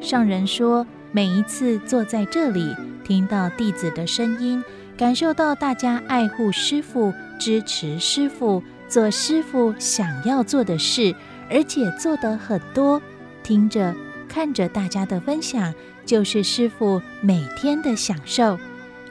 [0.00, 2.74] 上人说，每一次坐在这里，
[3.04, 4.62] 听到弟子的声音。
[4.96, 11.14] 感受到大家爱护师父、支持师父、做师父想要做的事，
[11.50, 13.00] 而且做得很多。
[13.42, 13.94] 听着、
[14.28, 15.72] 看着大家的分享，
[16.04, 18.58] 就是师父每天的享受。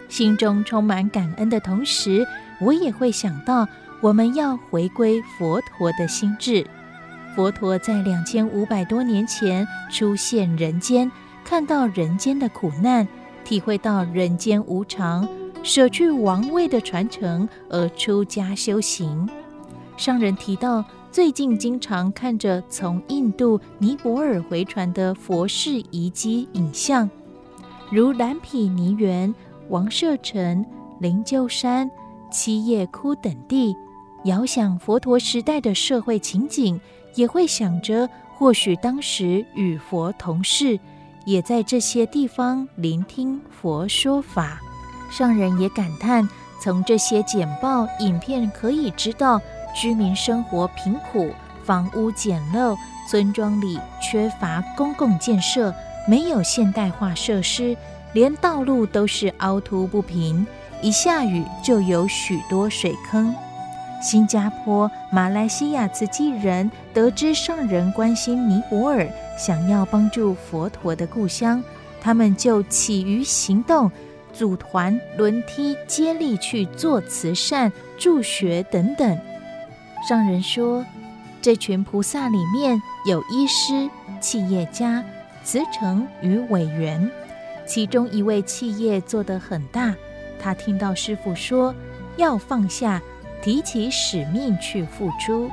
[0.10, 2.26] 心中充满感恩的同时，
[2.60, 3.68] 我也会想到，
[4.02, 6.66] 我们要回归佛陀的心智。
[7.36, 11.10] 佛陀在两千五百多年前出现人间，
[11.44, 13.08] 看到人间的苦难，
[13.46, 15.28] 体会到人间无常。
[15.62, 19.30] 舍去王位的传承而出家修行。
[19.98, 27.10] 上人提到，最近经常看着从印度尼泊尔回传的佛事遗迹影像，
[27.92, 29.34] 如蓝毗尼园、
[29.70, 30.66] 王舍城、
[31.00, 31.90] 灵鹫山、
[32.32, 33.76] 七叶窟等地。
[34.26, 36.80] 遥想佛陀时代的社会情景，
[37.16, 40.80] 也会想着，或许当时与佛同事，
[41.26, 44.60] 也在这些地方聆听佛说法。
[45.12, 46.28] 上人也感叹，
[46.62, 49.42] 从这些简报影片可以知道，
[49.76, 51.32] 居民生活贫苦，
[51.64, 52.78] 房屋简陋，
[53.10, 55.74] 村庄里缺乏公共建设，
[56.08, 57.76] 没有现代化设施，
[58.14, 60.46] 连道路都是凹凸不平，
[60.82, 63.36] 一下雨就有许多水坑。
[64.02, 71.62] 新加坡、马来西亚慈济人得知上人关心尼泊尔，想要帮助佛陀的故乡，
[72.02, 73.92] 他们就起于行动。
[74.32, 79.20] 组团轮梯接力去做慈善、助学等等。
[80.08, 80.86] 上人说，
[81.42, 83.90] 这群菩萨里面有医师、
[84.22, 85.04] 企业家、
[85.44, 87.10] 慈诚与委员。
[87.66, 89.94] 其中一位企业做得很大，
[90.40, 91.76] 他听到师父说
[92.16, 93.02] 要放下，
[93.42, 95.50] 提起使命去付出，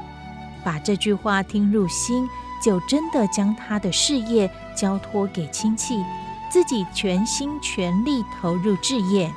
[0.64, 2.28] 把这句话听入心，
[2.64, 6.02] 就真的将他的事业交托给亲戚。
[6.48, 9.30] 自己全心全力投入置业，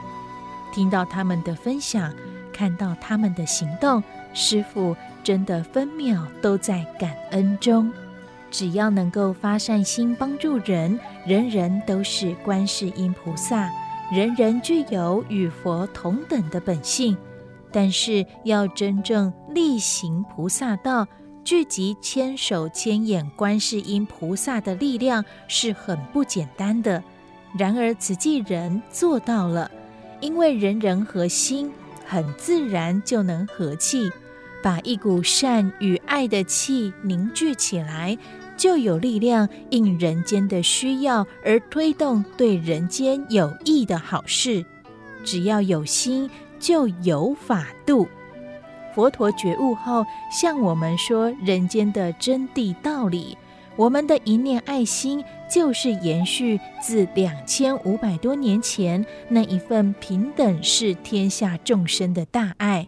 [0.71, 2.13] 听到他们的分享，
[2.53, 4.01] 看到他们的行动，
[4.33, 7.91] 师父真的分秒都在感恩中。
[8.51, 13.69] 只要能够发善心帮助人，人人都是观世音菩萨，
[14.11, 17.17] 人人具有与佛同等的本性。
[17.71, 21.07] 但是要真正力行菩萨道，
[21.43, 27.03] 聚集千手千眼观世音菩萨的力量是很不简单的，
[27.57, 29.69] 然而慈济人做到了，
[30.19, 31.71] 因为人人和心，
[32.05, 34.11] 很自然就能和气，
[34.61, 38.17] 把一股善与爱的气凝聚起来，
[38.57, 44.65] 就有力量应人间的需要而推动对人间有益的好事。
[45.23, 46.29] 只要有心，
[46.59, 48.07] 就有法度。
[48.93, 53.37] 佛陀觉悟后，向我们说人间的真谛道理。
[53.75, 62.85] 我们的一念爱心，就是延续自两千五百多年前那一份平等视天下众生的大爱。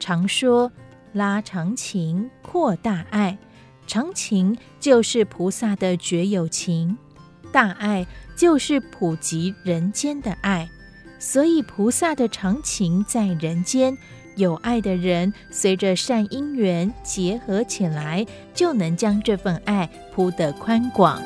[0.00, 0.72] 常说
[1.12, 3.38] 拉长情，扩大爱。
[3.86, 6.96] 长情就是菩萨的觉有情，
[7.52, 10.68] 大爱就是普及人间的爱。
[11.20, 13.96] 所以菩萨的长情在人间。
[14.36, 21.20] 有爱的人，随着善因缘结合起来，就能将这份爱铺得宽广。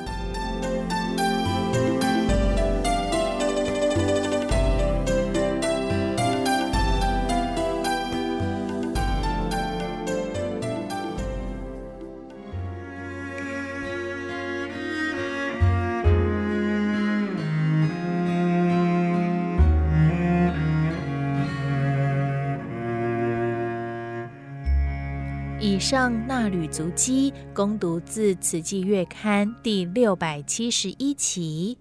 [25.94, 31.78] 上衲履足迹，攻读自《慈济月刊》第六百七十一期，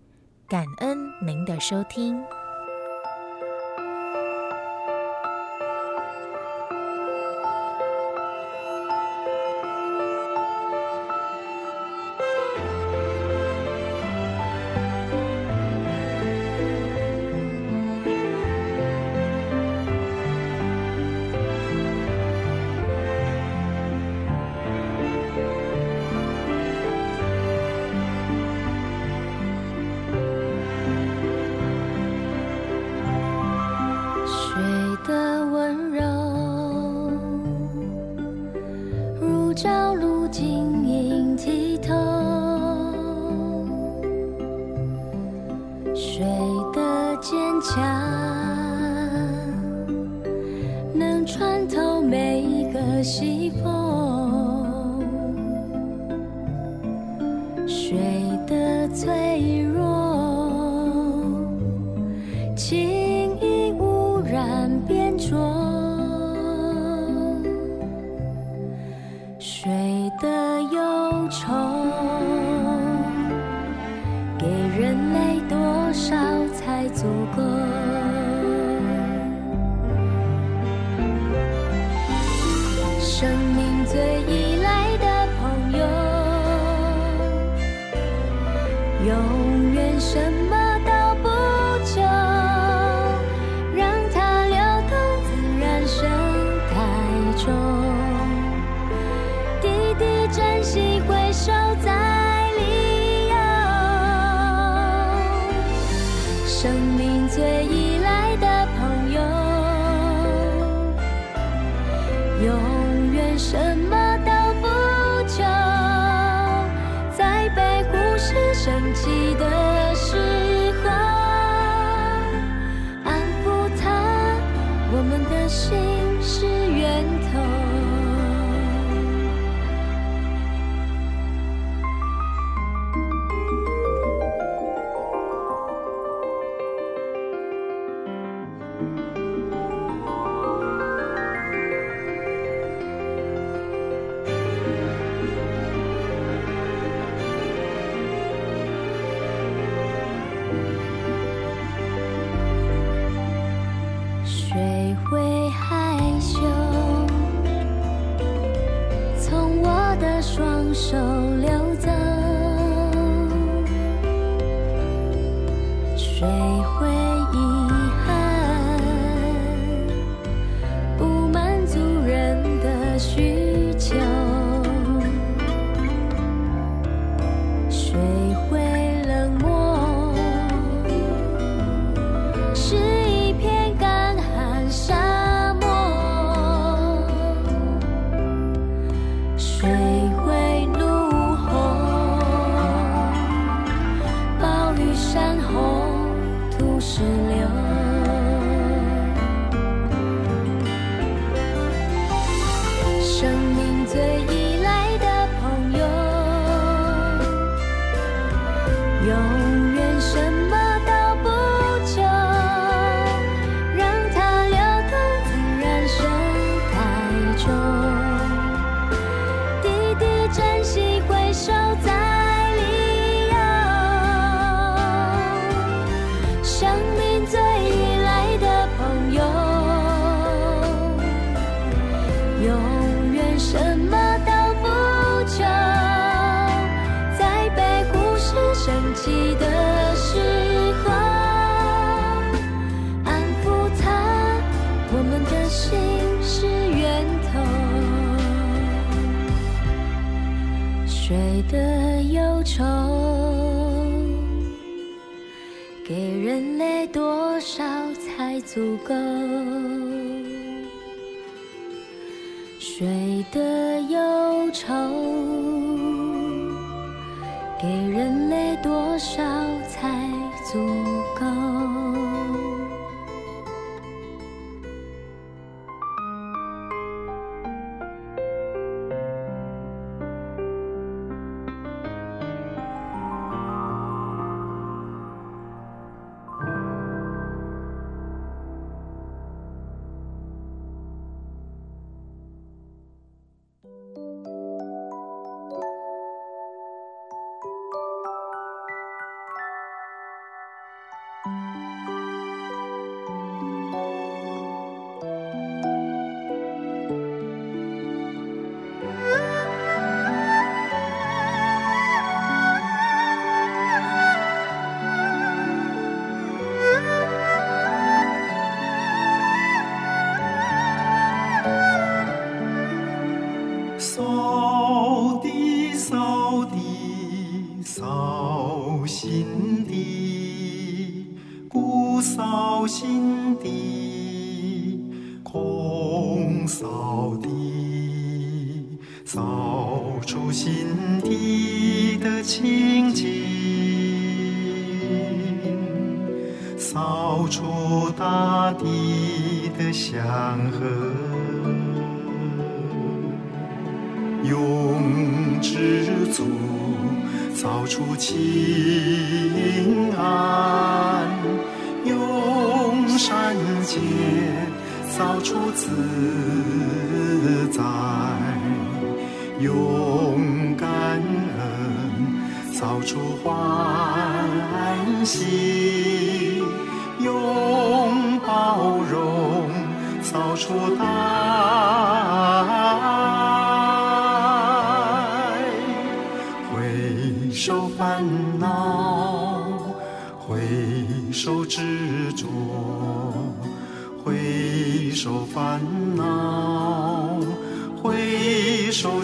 [0.48, 0.96] 感恩
[1.26, 2.22] 您的收听。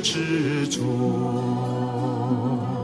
[0.02, 2.79] 执着。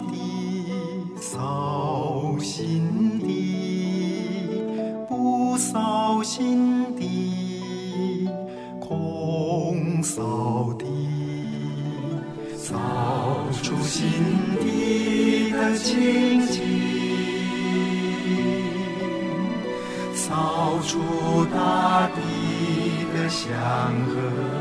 [0.00, 0.16] 扫地，
[1.20, 3.28] 扫心地；
[5.06, 8.26] 不扫心地，
[8.80, 10.86] 空扫地。
[12.56, 12.78] 扫
[13.62, 14.08] 出心
[14.60, 16.62] 底的清净，
[20.14, 20.98] 扫出
[21.52, 22.20] 大地
[23.12, 23.50] 的祥
[24.06, 24.59] 和。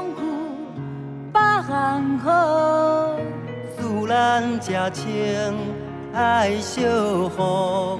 [0.00, 0.20] 源丰富，
[1.32, 3.16] 百项好。
[3.76, 5.56] 自然真清，
[6.14, 6.86] 爱惜
[7.36, 7.98] 护，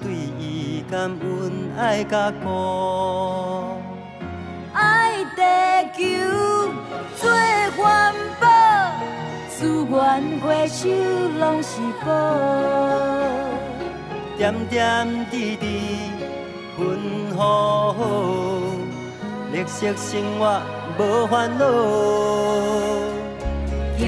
[0.00, 3.76] 对伊感恩爱加固。
[4.72, 5.42] 爱地
[5.96, 6.02] 球
[7.16, 7.30] 做
[7.76, 8.46] 环保，
[9.48, 10.88] 资源回收
[11.38, 12.06] 拢是宝。
[14.36, 16.10] 点点滴滴
[16.76, 17.94] 分好，
[19.52, 20.60] 绿色生活
[20.96, 21.64] 无烦恼，
[23.98, 24.06] 行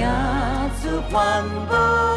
[0.81, 2.16] 出环保。